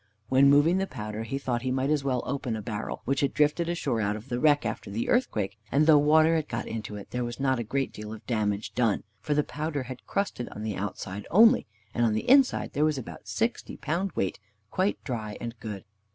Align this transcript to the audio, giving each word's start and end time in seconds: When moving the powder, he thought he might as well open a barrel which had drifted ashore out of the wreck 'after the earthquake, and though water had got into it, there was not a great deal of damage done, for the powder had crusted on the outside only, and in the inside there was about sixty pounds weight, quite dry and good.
When 0.29 0.49
moving 0.49 0.79
the 0.79 0.87
powder, 0.87 1.21
he 1.21 1.37
thought 1.37 1.61
he 1.61 1.69
might 1.69 1.91
as 1.91 2.03
well 2.03 2.23
open 2.25 2.55
a 2.55 2.61
barrel 2.63 3.03
which 3.05 3.19
had 3.19 3.35
drifted 3.35 3.69
ashore 3.69 4.01
out 4.01 4.15
of 4.15 4.29
the 4.29 4.39
wreck 4.39 4.65
'after 4.65 4.89
the 4.89 5.07
earthquake, 5.09 5.59
and 5.71 5.85
though 5.85 5.99
water 5.99 6.35
had 6.35 6.47
got 6.47 6.65
into 6.65 6.95
it, 6.95 7.11
there 7.11 7.23
was 7.23 7.39
not 7.39 7.59
a 7.59 7.63
great 7.63 7.93
deal 7.93 8.11
of 8.11 8.25
damage 8.25 8.73
done, 8.73 9.03
for 9.19 9.35
the 9.35 9.43
powder 9.43 9.83
had 9.83 10.07
crusted 10.07 10.49
on 10.49 10.63
the 10.63 10.75
outside 10.75 11.27
only, 11.29 11.67
and 11.93 12.03
in 12.03 12.13
the 12.13 12.27
inside 12.27 12.73
there 12.73 12.83
was 12.83 12.97
about 12.97 13.27
sixty 13.27 13.77
pounds 13.77 14.15
weight, 14.15 14.39
quite 14.71 14.97
dry 15.03 15.37
and 15.39 15.53
good. 15.59 15.83